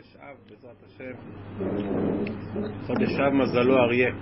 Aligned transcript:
חודש 0.00 0.16
אב, 0.16 0.36
בעזרת 0.50 0.82
השם. 0.86 1.12
חודש 2.86 3.20
אב 3.20 3.32
מזלו 3.32 3.78
אריה. 3.78 4.14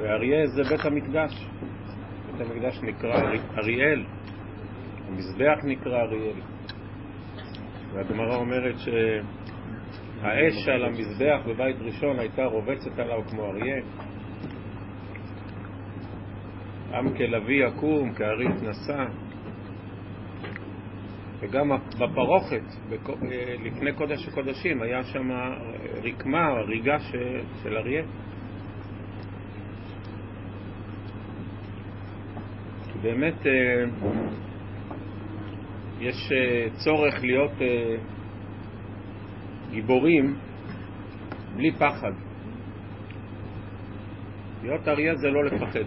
ואריה 0.00 0.46
זה 0.46 0.62
בית 0.62 0.84
המקדש. 0.84 1.46
בית 2.26 2.40
המקדש 2.40 2.80
נקרא 2.82 3.20
אריאל. 3.58 4.04
המזבח 5.08 5.64
נקרא 5.64 6.00
אריאל. 6.00 6.40
והגמרא 7.92 8.36
אומרת 8.36 8.74
שהאש 8.78 10.68
על 10.68 10.84
המזבח 10.84 11.40
בבית 11.46 11.76
ראשון 11.80 12.18
הייתה 12.18 12.44
רובצת 12.44 12.98
עליו 12.98 13.22
כמו 13.30 13.44
אריה. 13.44 13.82
עם 16.92 17.16
כלביא 17.16 17.66
יקום, 17.66 18.14
כארי 18.14 18.44
יתנשא. 18.44 19.31
וגם 21.42 21.70
בפרוכת, 21.98 22.62
לפני 23.64 23.92
קודש 23.92 24.28
הקודשים, 24.28 24.82
היה 24.82 25.04
שם 25.04 25.30
רקמה, 26.04 26.52
ריגה 26.68 26.98
של 27.62 27.76
אריה. 27.76 28.02
באמת 33.02 33.46
אה, 33.46 33.84
יש 36.00 36.32
אה, 36.32 36.66
צורך 36.84 37.14
להיות 37.22 37.62
אה, 37.62 37.96
גיבורים 39.70 40.36
בלי 41.56 41.72
פחד. 41.72 42.12
להיות 44.62 44.88
אריה 44.88 45.14
זה 45.14 45.28
לא 45.30 45.44
לפחד. 45.44 45.84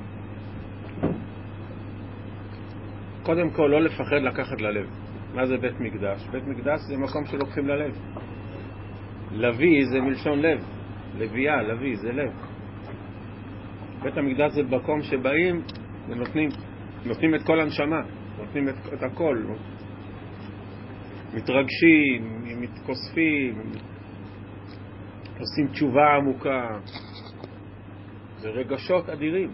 קודם 3.23 3.49
כל, 3.49 3.67
לא 3.71 3.81
לפחד 3.81 4.21
לקחת 4.21 4.61
ללב. 4.61 5.04
מה 5.35 5.45
זה 5.45 5.57
בית 5.57 5.79
מקדש? 5.79 6.27
בית 6.31 6.47
מקדש 6.47 6.79
זה 6.87 6.97
מקום 6.97 7.25
שלוקחים 7.25 7.67
ללב. 7.67 7.97
לוי 9.31 9.85
זה 9.85 10.01
מלשון 10.01 10.39
לב. 10.39 10.63
לוויה, 11.17 11.61
לוי, 11.61 11.95
זה 11.95 12.11
לב. 12.11 12.31
בית 14.03 14.17
המקדש 14.17 14.51
זה 14.51 14.63
מקום 14.63 15.01
שבאים 15.01 15.61
ונותנים 16.09 16.49
נותנים 17.05 17.35
את 17.35 17.43
כל 17.43 17.59
הנשמה, 17.59 18.01
נותנים 18.37 18.69
את, 18.69 18.75
את 18.93 19.03
הכל. 19.03 19.37
מתרגשים, 21.33 22.43
מתכוספים, 22.61 23.61
עושים 25.39 25.67
תשובה 25.67 26.15
עמוקה. 26.15 26.79
זה 28.37 28.49
רגשות 28.49 29.09
אדירים. 29.09 29.49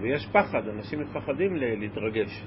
ויש 0.00 0.26
פחד, 0.32 0.68
אנשים 0.68 1.00
מפחדים 1.00 1.56
להתרגש. 1.56 2.44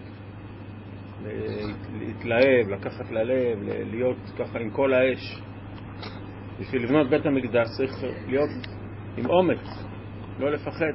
להתלהב, 2.00 2.70
לקחת 2.70 3.12
ללב, 3.12 3.58
להיות 3.92 4.18
ככה 4.40 4.60
עם 4.60 4.70
כל 4.70 4.94
האש. 4.94 5.42
בשביל 6.60 6.84
לבנות 6.84 7.10
בית 7.10 7.26
המקדש 7.26 7.68
צריך 7.78 8.04
להיות 8.28 8.50
עם 9.18 9.26
אומץ, 9.26 9.86
לא 10.40 10.52
לפחד. 10.52 10.94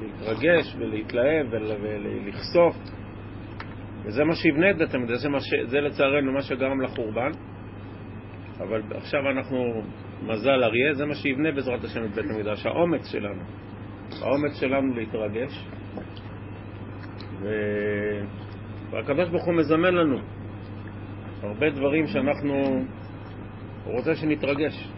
להתרגש 0.00 0.76
ולהתלהב 0.78 1.46
ולחשוף. 1.52 2.76
וזה 4.04 4.24
מה 4.24 4.34
שיבנה 4.34 4.70
את 4.70 4.78
בית 4.78 4.94
המקדש, 4.94 5.16
זה, 5.16 5.28
ש... 5.40 5.70
זה 5.70 5.80
לצערנו 5.80 6.32
מה 6.32 6.42
שגרם 6.42 6.80
לחורבן. 6.80 7.30
אבל 8.60 8.82
עכשיו 8.90 9.20
אנחנו, 9.30 9.82
מזל 10.22 10.64
אריה, 10.64 10.94
זה 10.94 11.06
מה 11.06 11.14
שיבנה 11.14 11.52
בעזרת 11.52 11.84
השם 11.84 12.04
את 12.04 12.10
בית 12.10 12.24
המקדש, 12.30 12.66
האומץ 12.66 13.06
שלנו. 13.12 13.42
האומץ 14.22 14.60
שלנו 14.60 14.94
להתרגש. 14.94 15.64
והקדוש 18.90 19.28
ברוך 19.28 19.44
הוא 19.44 19.54
מזמן 19.54 19.94
לנו 19.94 20.18
הרבה 21.42 21.70
דברים 21.70 22.06
שאנחנו, 22.06 22.54
הוא 23.84 23.94
רוצה 23.94 24.14
שנתרגש. 24.14 24.88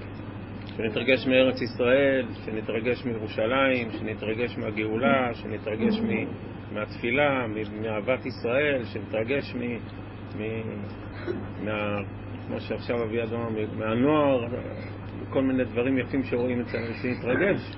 שנתרגש 0.77 1.27
מארץ 1.27 1.63
ישראל, 1.63 2.27
שנתרגש 2.45 3.05
מירושלים, 3.05 3.91
שנתרגש 3.91 4.59
מהגאולה, 4.59 5.35
שנתרגש 5.35 6.01
מהתפילה, 6.73 7.47
מאהבת 7.83 8.27
ישראל, 8.27 8.85
שנתרגש 8.85 9.55
מ, 9.55 9.61
מ, 10.39 10.63
מה, 11.65 11.97
כמו 12.47 12.61
שעכשיו 12.61 13.05
אבי 13.05 13.23
אדום, 13.23 13.57
מהנוער, 13.79 14.47
כל 15.31 15.43
מיני 15.43 15.65
דברים 15.65 15.99
יפים 15.99 16.23
שרואים 16.23 16.61
אצלנו, 16.61 16.95
שנתרגש, 17.03 17.77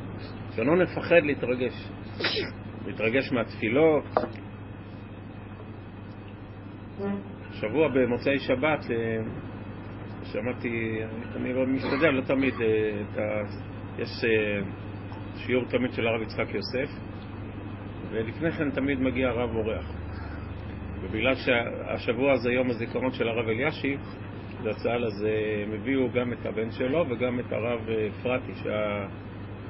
שלא 0.57 0.77
נפחד 0.77 1.21
להתרגש, 1.25 1.89
להתרגש 2.87 3.33
מהתפילות. 3.33 4.05
שבוע 7.53 7.89
במוצאי 7.89 8.39
שבת 8.39 8.91
אה, 8.91 9.23
שמעתי, 10.25 11.01
אני 11.37 11.53
לא 11.53 11.67
משתדל, 11.67 12.11
לא 12.11 12.21
תמיד, 12.21 12.55
אה, 12.61 13.23
ה... 13.23 13.43
יש 13.99 14.25
אה, 14.25 14.61
שיעור 15.37 15.65
תמיד 15.65 15.93
של 15.93 16.07
הרב 16.07 16.23
יצחק 16.23 16.55
יוסף, 16.55 16.91
ולפני 18.11 18.53
כן 18.53 18.71
תמיד 18.71 19.01
מגיע 19.01 19.29
הרב 19.29 19.57
אורח. 19.57 19.93
ובגלל 21.03 21.35
שהשבוע 21.35 22.33
הזה 22.33 22.53
יום 22.53 22.71
הזיכרון 22.71 23.13
של 23.13 23.29
הרב 23.29 23.49
אלישיב, 23.49 24.01
לצה"ל 24.65 25.05
אז 25.05 25.27
הם 25.65 25.73
הביאו 25.73 26.11
גם 26.11 26.33
את 26.33 26.47
הבן 26.47 26.71
שלו 26.71 27.05
וגם 27.09 27.41
את 27.41 27.53
הרב 27.53 27.81
אפרתי, 28.21 28.53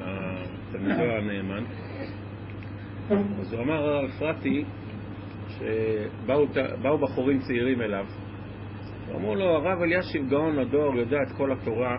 שהתלמידו 0.02 1.02
הנאמן. 1.02 1.64
אז 3.40 3.52
הוא 3.52 3.62
אמר 3.62 3.74
הרב 3.74 4.10
אפרתי 4.16 4.64
שבאו 5.62 6.98
בחורים 6.98 7.38
צעירים 7.38 7.80
אליו 7.80 8.06
אמרו 9.14 9.34
לו, 9.34 9.44
הרב 9.44 9.82
אלישיב 9.82 10.28
גאון 10.28 10.58
הדור 10.58 10.96
יודע 10.96 11.16
את 11.22 11.36
כל 11.36 11.52
התורה, 11.52 11.96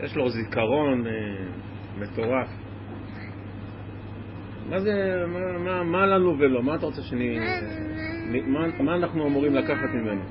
יש 0.00 0.16
לו 0.16 0.28
זיכרון 0.28 1.06
אה, 1.06 1.12
מטורף. 1.98 2.48
מה 4.70 4.80
זה, 4.80 5.24
מה, 5.26 5.58
מה, 5.58 5.82
מה 5.82 6.06
לנו 6.06 6.38
ולא? 6.38 6.62
מה 6.62 6.74
אתה 6.74 6.86
רוצה 6.86 7.02
שאני... 7.02 7.38
מה, 8.46 8.82
מה 8.82 8.94
אנחנו 8.94 9.26
אמורים 9.26 9.54
לקחת 9.54 9.88
ממנו? 9.94 10.22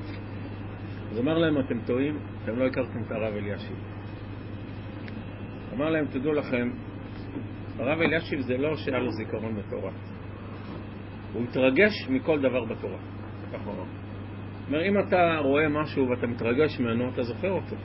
אז 1.12 1.20
אמר 1.20 1.38
להם, 1.38 1.60
אתם 1.60 1.80
טועים, 1.86 2.18
אתם 2.44 2.60
לא 2.60 2.68
הכרתם 2.68 3.04
את 3.08 3.12
הרב 3.12 3.34
אלישיב. 3.34 3.78
אמר 5.74 5.90
להם, 5.90 6.06
תדעו 6.06 6.34
לכם, 6.34 6.70
הרב 7.80 8.02
אלישיב 8.02 8.40
זה 8.40 8.58
לא 8.58 8.76
שהיה 8.76 9.00
לו 9.00 9.12
זיכרון 9.12 9.56
מטורף. 9.56 9.94
הוא 11.36 11.44
התרגש 11.44 12.08
מכל 12.10 12.42
דבר 12.42 12.66
בתורה. 12.66 12.98
ככה 13.54 13.70
הוא. 13.70 13.86
אומר, 14.68 14.88
אם 14.88 15.00
אתה 15.00 15.38
רואה 15.44 15.70
משהו 15.70 16.10
ואתה 16.10 16.28
מתרגש 16.28 16.80
ממנו, 16.80 17.10
אתה 17.10 17.24
זוכר 17.24 17.52
אותו. 17.52 17.76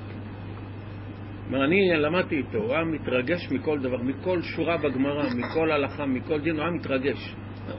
אומר, 1.46 1.64
אני 1.64 1.90
למדתי 1.96 2.36
איתו, 2.36 2.58
הוא 2.58 2.72
היה 2.72 2.84
מתרגש 2.84 3.52
מכל 3.52 3.78
דבר, 3.78 3.96
מכל 4.02 4.42
שורה 4.42 4.76
בגמרא, 4.76 5.24
מכל 5.34 5.72
הלכה, 5.72 6.06
מכל 6.06 6.40
דין, 6.40 6.56
הוא 6.56 6.62
היה 6.62 6.70
מתרגש. 6.70 7.34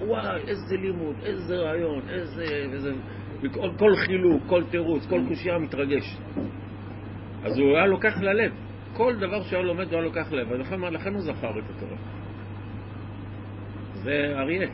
וואי, 0.07 0.41
איזה 0.47 0.77
לימוד, 0.77 1.15
איזה 1.23 1.55
רעיון, 1.55 2.01
איזה... 2.09 2.43
איזה 2.43 2.91
כל, 3.53 3.69
כל 3.77 3.95
חילוק, 4.05 4.43
כל 4.47 4.63
תירוץ, 4.63 5.05
כל 5.09 5.21
קושייה 5.27 5.57
מתרגש. 5.57 6.17
אז 7.43 7.57
הוא 7.57 7.75
היה 7.77 7.85
לוקח 7.85 8.21
ללב. 8.21 8.51
כל 8.93 9.15
דבר 9.19 9.41
שהיה 9.41 9.61
לומד 9.61 9.85
הוא 9.85 9.93
היה 9.93 10.01
לוקח 10.01 10.31
ללב. 10.31 10.47
ולכן 10.51 11.13
הוא 11.13 11.21
זכר 11.21 11.59
את 11.59 11.63
התורה. 11.69 11.97
זה 13.93 14.33
אריה. 14.37 14.67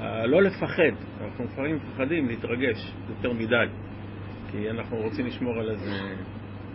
לא 0.00 0.42
לפחד, 0.42 0.92
אנחנו 1.24 1.44
לפעמים 1.44 1.76
מפחדים 1.76 2.28
להתרגש 2.28 2.92
יותר 3.08 3.32
מדי, 3.32 3.66
כי 4.50 4.70
אנחנו 4.70 4.96
רוצים 4.96 5.26
לשמור 5.26 5.54
על 5.54 5.70
איזה 5.70 5.90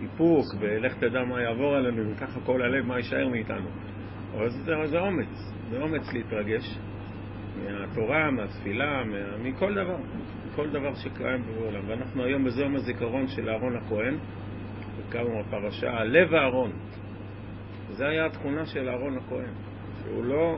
איפוק, 0.02 0.46
ולך 0.60 0.94
תדע 0.98 1.24
מה 1.24 1.42
יעבור 1.42 1.76
עלינו, 1.76 2.12
וככה 2.12 2.40
כל 2.46 2.62
הלב, 2.62 2.86
מה 2.86 2.98
יישאר 2.98 3.28
מאיתנו. 3.28 3.70
אבל 4.36 4.50
זה, 4.50 4.74
זה 4.86 5.00
אומץ, 5.00 5.54
זה 5.70 5.82
אומץ 5.82 6.14
להתרגש 6.14 6.78
מהתורה, 7.66 8.32
מהתפילה, 8.32 9.04
מה, 9.04 9.38
מכל 9.44 9.74
דבר, 9.74 9.98
מכל 10.48 10.70
דבר 10.70 10.96
שקיים 10.96 11.42
בעולם. 11.44 11.82
ואנחנו 11.88 12.24
היום 12.24 12.44
בזה 12.44 12.62
יום 12.62 12.76
הזיכרון 12.76 13.28
של 13.28 13.50
אהרון 13.50 13.76
הכהן, 13.76 14.18
וקראנו 14.98 15.44
בפרשה, 15.44 16.04
לב 16.04 16.34
אהרון. 16.34 16.72
זו 17.92 18.06
הייתה 18.06 18.26
התכונה 18.26 18.66
של 18.66 18.90
אהרון 18.90 19.18
הכהן, 19.18 19.54
שהוא 20.04 20.24
לא 20.24 20.58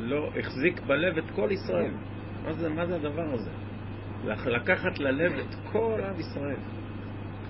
לא 0.00 0.30
החזיק 0.38 0.80
בלב 0.80 1.18
את 1.18 1.30
כל 1.30 1.48
ישראל. 1.52 1.92
מה 2.44 2.52
זה, 2.52 2.68
מה 2.68 2.86
זה 2.86 2.96
הדבר 2.96 3.34
הזה? 3.34 3.50
לקחת 4.46 4.98
ללב 4.98 5.32
את 5.32 5.54
כל 5.72 6.00
עם 6.04 6.20
ישראל. 6.20 6.56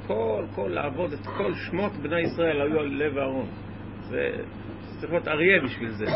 כל, 0.07 0.45
כל, 0.55 0.69
לעבוד 0.75 1.13
את 1.13 1.27
כל 1.27 1.55
שמות 1.55 1.93
בני 1.93 2.21
ישראל 2.21 2.61
היו 2.61 2.81
על 2.81 2.87
לב 2.87 3.19
אהרון. 3.19 3.47
זה 4.09 4.31
צריך 5.01 5.13
להיות 5.13 5.29
אריה 5.29 5.63
בשביל 5.65 5.91
זה. 5.91 6.07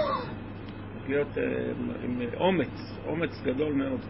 להיות 1.08 1.38
אה, 1.38 1.42
עם 2.04 2.20
אומץ, 2.36 2.98
אומץ 3.06 3.42
גדול 3.42 3.72
מאוד. 3.72 4.00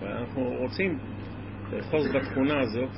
ואנחנו 0.00 0.54
רוצים 0.58 0.98
לאחוז 1.72 2.06
בתכונה 2.14 2.60
הזאת 2.60 2.90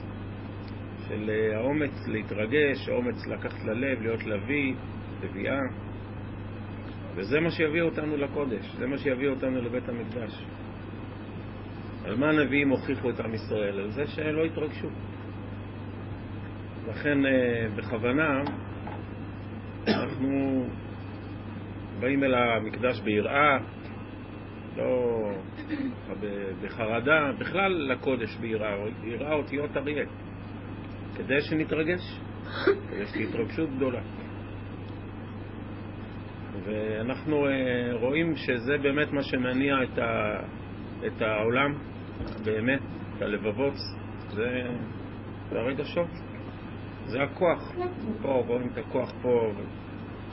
של 1.08 1.30
אה, 1.30 1.58
האומץ 1.58 2.06
להתרגש, 2.06 2.88
האומץ 2.88 3.26
לקחת 3.26 3.64
ללב, 3.64 4.02
להיות 4.02 4.24
לוי, 4.24 4.74
לביאה. 5.22 5.60
וזה 7.16 7.40
מה 7.40 7.50
שיביא 7.50 7.82
אותנו 7.82 8.16
לקודש, 8.16 8.76
זה 8.78 8.86
מה 8.86 8.98
שיביא 8.98 9.28
אותנו 9.28 9.62
לבית 9.62 9.88
המקדש. 9.88 10.44
על 12.04 12.16
מה 12.16 12.28
הנביאים 12.28 12.68
הוכיחו 12.68 13.10
את 13.10 13.20
עם 13.20 13.34
ישראל? 13.34 13.80
על 13.80 13.90
זה 13.90 14.06
שלא 14.06 14.44
התרגשו. 14.44 14.88
לכן 16.88 17.26
אה, 17.26 17.66
בכוונה 17.76 18.42
אנחנו 19.88 20.64
באים 22.00 22.24
אל 22.24 22.34
המקדש 22.34 23.00
ביראה, 23.00 23.58
לא 24.76 25.30
בחרדה, 26.62 27.30
בכלל 27.38 27.72
לקודש 27.92 28.36
ביראה, 28.36 28.76
יראה 29.04 29.32
אותיות 29.32 29.76
אריה, 29.76 30.04
כדי 31.16 31.40
שנתרגש, 31.40 32.20
יש 32.92 33.14
לי 33.14 33.24
התרגשות 33.24 33.70
גדולה. 33.76 34.00
ואנחנו 36.66 37.46
אה, 37.46 37.52
רואים 37.92 38.36
שזה 38.36 38.78
באמת 38.78 39.12
מה 39.12 39.22
שמניע 39.22 39.74
את, 39.82 39.98
ה, 39.98 40.38
את 41.06 41.22
העולם, 41.22 41.74
באמת, 42.44 42.80
את 43.16 43.22
הלבבות, 43.22 43.74
זה, 44.30 44.62
זה 45.50 45.58
הרגשות, 45.58 46.08
זה 47.06 47.22
הכוח. 47.22 47.72
פה 48.22 48.42
רואים 48.46 48.68
את 48.72 48.78
הכוח 48.78 49.12
פה 49.22 49.52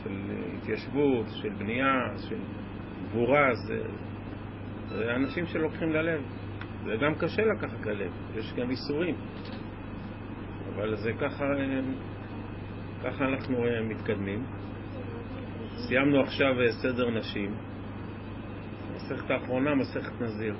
של 0.03 0.11
התיישבות, 0.57 1.25
של 1.29 1.49
בנייה, 1.49 1.93
של 2.29 2.37
גבורה, 3.09 3.53
זה, 3.53 3.81
זה 4.87 5.15
אנשים 5.15 5.45
שלוקחים 5.45 5.89
ללב. 5.91 6.21
זה 6.85 6.95
גם 7.01 7.15
קשה 7.15 7.41
לקחת 7.41 7.85
ללב, 7.85 8.11
יש 8.35 8.53
גם 8.53 8.69
איסורים. 8.69 9.15
אבל 10.75 10.95
זה 10.95 11.13
ככה, 11.13 11.45
אה, 11.45 11.79
ככה 13.03 13.25
אנחנו 13.25 13.65
אה, 13.65 13.81
מתקדמים. 13.81 14.43
סיימנו 15.75 16.21
עכשיו 16.21 16.61
אה, 16.61 16.71
סדר 16.71 17.09
נשים. 17.09 17.55
מסכת 18.95 19.31
האחרונה, 19.31 19.75
מסכת 19.75 20.21
נזיר. 20.21 20.55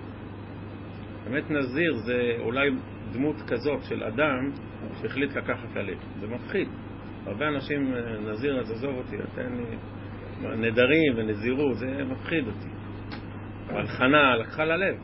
באמת 1.24 1.51
נזיר 1.51 1.95
זה 1.95 2.36
אולי 2.39 2.69
דמות 3.12 3.36
כזאת 3.48 3.83
של 3.83 4.04
אדם 4.04 4.51
שהחליט 5.01 5.36
לקחת 5.36 5.75
הלב. 5.75 5.98
זה 6.19 6.27
מפחיד. 6.27 6.68
הרבה 7.25 7.48
אנשים, 7.48 7.94
אה, 7.94 8.31
נזיר, 8.31 8.60
אז 8.60 8.71
עזוב 8.71 8.95
אותי, 8.95 9.15
תן 9.36 9.54
לי 9.56 9.77
נדרים 10.57 11.13
ונזירות, 11.15 11.77
זה 11.77 12.04
מפחיד 12.06 12.48
אותי. 12.48 12.69
אבל 13.69 13.88
חנה 13.88 14.36
לקחה 14.36 14.65
ללב. 14.65 14.95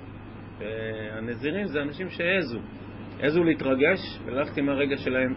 הנזירים 1.17 1.67
זה 1.67 1.81
אנשים 1.81 2.09
שהעזו. 2.09 2.59
העזו 3.19 3.43
להתרגש 3.43 3.99
וללכת 4.25 4.57
עם 4.57 4.69
הרגע 4.69 4.97
שלהם 4.97 5.33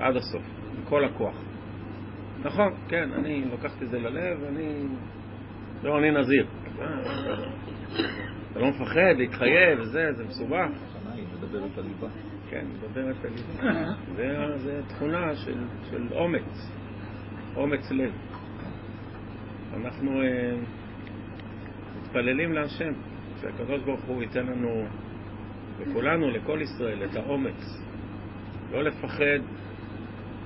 עד 0.00 0.16
הסוף, 0.16 0.42
עם 0.76 0.84
כל 0.84 1.04
הכוח. 1.04 1.53
נכון, 2.44 2.72
כן, 2.88 3.12
אני 3.12 3.44
לקחתי 3.52 3.84
את 3.84 3.90
זה 3.90 3.98
ללב, 3.98 4.44
אני... 4.44 4.86
לא, 5.82 5.98
אני 5.98 6.10
נזיר. 6.10 6.46
אתה 8.52 8.60
לא 8.60 8.68
מפחד 8.68 9.14
להתחייב 9.16 9.80
וזה, 9.80 10.12
זה 10.12 10.24
מסובך. 10.24 10.68
היא 11.14 11.24
מדברת 11.36 11.78
על 11.78 11.84
ליבה. 11.84 12.08
כן, 12.50 12.66
מדברת 12.74 13.16
על 13.24 13.30
ליבה. 14.16 14.56
זה 14.56 14.80
תכונה 14.88 15.36
של, 15.36 15.58
של 15.90 16.06
אומץ, 16.12 16.70
אומץ 17.56 17.90
לב. 17.90 18.12
אנחנו 19.76 20.22
אה, 20.22 20.54
מתפללים 22.02 22.52
להשם, 22.52 22.92
שהקדוש 23.40 23.82
ברוך 23.82 24.04
הוא 24.04 24.22
ייתן 24.22 24.46
לנו, 24.46 24.84
לכולנו, 25.80 26.30
לכל 26.30 26.58
ישראל, 26.62 27.04
את 27.04 27.16
האומץ. 27.16 27.82
לא 28.72 28.82
לפחד 28.82 29.38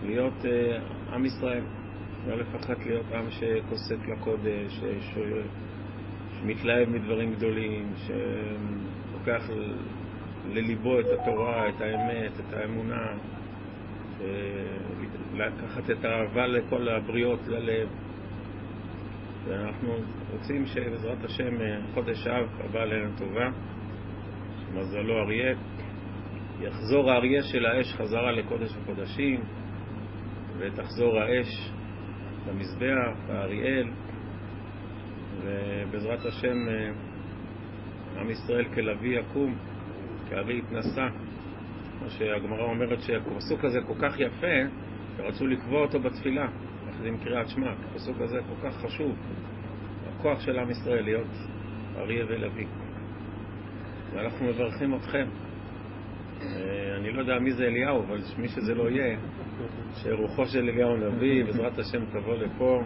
להיות 0.03 0.45
אה, 0.45 0.79
עם 1.15 1.25
ישראל. 1.25 1.63
לא 2.29 2.37
לפחד 2.37 2.75
להיות 2.87 3.13
עם 3.13 3.31
שכוסף 3.31 4.09
לקודש, 4.09 4.81
שמתלהב 6.41 6.89
מדברים 6.89 7.35
גדולים, 7.35 7.93
שלוקח 7.97 9.51
לליבו 10.49 11.01
את 11.01 11.07
התורה, 11.07 11.69
את 11.69 11.81
האמת, 11.81 12.33
את 12.41 12.53
האמונה, 12.53 13.13
לקחת 15.35 15.91
את 15.91 16.05
האהבה 16.05 16.47
לכל 16.47 16.89
הבריות 16.89 17.49
ללב. 17.49 17.89
ואנחנו 19.45 19.95
רוצים 20.33 20.67
שבעזרת 20.67 21.25
השם 21.25 21.55
חודש 21.95 22.27
אב 22.27 22.49
הבא 22.65 22.81
עלינו 22.81 23.11
טובה, 23.19 23.51
שמזלו 24.61 25.19
אריה, 25.19 25.55
יחזור 26.61 27.11
האריה 27.11 27.43
של 27.43 27.67
האש 27.67 27.95
חזרה 27.95 28.33
לקודש 28.33 28.71
הקודשים, 28.83 29.41
ותחזור 30.59 31.19
האש 31.19 31.71
במזבח, 32.49 33.17
באריאל, 33.27 33.89
ובעזרת 35.43 36.25
השם 36.27 36.69
אה, 36.69 36.91
עם 38.21 38.31
ישראל 38.31 38.65
כלביא 38.75 39.19
יקום, 39.19 39.55
כארי 40.29 40.59
יתנשא. 40.59 41.09
כמו 41.99 42.11
שהגמרא 42.11 42.63
אומרת 42.63 43.03
שהפסוק 43.03 43.65
הזה 43.65 43.81
כל 43.87 43.95
כך 44.03 44.21
יפה, 44.21 44.71
שרצו 45.17 45.47
לקבוע 45.47 45.81
אותו 45.81 46.01
בתפילה, 46.01 46.47
יחד 46.89 47.07
עם 47.07 47.19
קריאת 47.19 47.49
שמע. 47.49 47.73
הפסוק 47.91 48.21
הזה 48.21 48.39
כל 48.49 48.69
כך 48.69 48.77
חשוב, 48.77 49.17
הכוח 50.09 50.41
של 50.41 50.59
עם 50.59 50.71
ישראל 50.71 51.05
להיות 51.05 51.31
אריה 51.97 52.25
ולוי. 52.29 52.67
ואנחנו 54.15 54.47
מברכים 54.47 54.95
אתכם. 54.95 55.29
אה, 56.43 56.97
אני 56.97 57.13
לא 57.13 57.21
יודע 57.21 57.39
מי 57.39 57.53
זה 57.53 57.65
אליהו, 57.67 58.03
אבל 58.03 58.19
מי 58.39 58.49
שזה 58.49 58.75
לא 58.75 58.91
יהיה, 58.91 59.19
שרוחו 59.95 60.47
של 60.47 60.69
אליהו 60.69 60.95
הנביא, 60.95 61.45
בעזרת 61.45 61.79
השם 61.79 62.05
תבוא 62.05 62.37
לפה, 62.37 62.83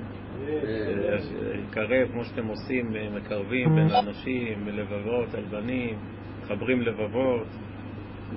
יקרב 1.69 2.08
כמו 2.12 2.25
שאתם 2.25 2.46
עושים, 2.46 2.93
מקרבים 3.14 3.75
בין 3.75 3.90
אנשים, 3.90 4.69
לבבות 4.69 5.34
על 5.34 5.44
בנים, 5.44 5.99
מחברים 6.43 6.82
לבבות, 6.82 7.46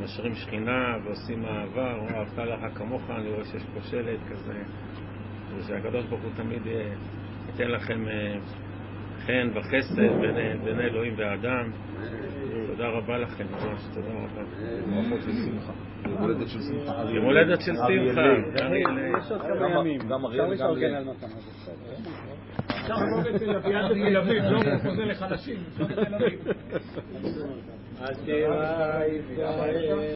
משרים 0.04 0.36
שכינה 0.36 0.98
ועושים 1.04 1.46
אהבה, 1.46 1.96
אהבת 2.10 2.38
לך 2.38 2.78
כמוך, 2.78 3.10
אני 3.10 3.30
רואה 3.30 3.46
שיש 3.46 3.64
פה 3.74 3.82
שלט 3.82 4.20
כזה, 4.30 4.64
ושהקדוש 5.58 6.06
ברוך 6.06 6.22
הוא 6.22 6.32
תמיד 6.36 6.62
ייתן 7.48 7.72
לכם 7.72 8.08
אה, 8.08 8.38
חן 9.26 9.50
וחסד 9.54 10.02
בין 10.64 10.80
אלוהים 10.80 11.14
ואדם. 11.18 11.72
תודה 12.68 12.88
רבה 12.88 13.18
לכם, 13.18 13.46
ממש, 13.52 13.80
תודה 13.94 14.08
רבה. 14.08 14.42
ברכות 15.16 15.24
של 15.24 15.32
שמחה. 15.32 15.74
יום 16.06 16.24
הולדת 16.24 16.48
של 16.48 16.60
שמחה. 16.62 17.04
יום 17.10 17.26
הולדת 17.26 17.62
של 17.62 17.74
שמחה. 17.76 17.88
יש 19.20 19.32
עוד 19.32 19.42
כמה 19.42 19.80
ימים. 19.80 20.02
גם 20.10 20.26
אריאל 20.26 20.46
וגם 20.46 20.54
אפשר 20.54 20.66
על 20.66 21.04
מתנה. 21.04 21.36
אפשר 22.68 22.94
לבוא 22.94 23.22
בתל 23.34 23.56
אביב, 24.18 24.44
לא 24.44 24.60
חוזה 24.84 25.06
לחלשים. 25.06 25.60
אפשר 25.70 25.84
בתל 25.84 26.16
אביב. 26.16 26.40